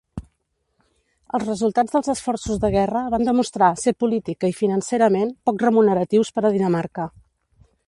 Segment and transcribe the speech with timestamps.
[1.39, 6.45] Els resultats dels esforços de guerra van demostrar ser política i financerament poc remuneratius per
[6.51, 7.11] a Dinamarca.